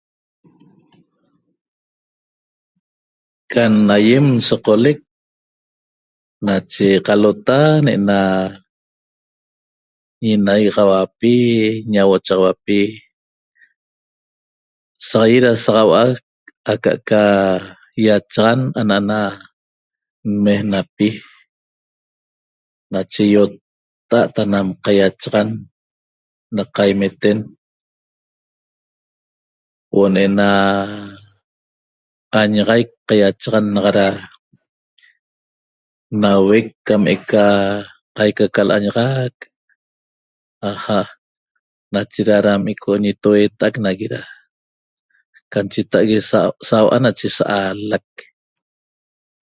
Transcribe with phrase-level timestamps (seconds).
[3.51, 4.99] Can aýem nsoqolec
[6.47, 8.19] nache qalota ne'ena
[10.23, 11.33] ñinaigaxauapi
[11.93, 12.77] ñauochaxauapi
[15.09, 16.03] saq ýit da saxau'a
[16.71, 17.23] aca'aca
[18.05, 19.19] ýachaxan ana'na
[20.33, 21.09] nmejnapi
[22.93, 25.49] nache ýotta'a't anam qaýachaxan
[26.55, 27.37] na qaimeten
[29.91, 30.49] huo'o ne'ena
[32.39, 34.07] añaxaic qaýachaxan naxa
[36.21, 37.45] nauec cam eca
[38.17, 39.35] qaica ca l'añaxac
[41.93, 44.21] nacheda da ico' ñitoueeta'ac nagui da
[45.51, 46.19] ca cheta'ague
[46.69, 48.07] sau'a nache sa'aalac